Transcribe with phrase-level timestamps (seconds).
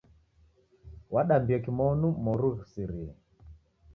[1.13, 3.11] Wadambie kimonu mori ghusirie.